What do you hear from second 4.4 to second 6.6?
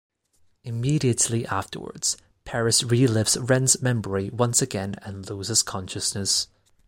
again and loses consciousness.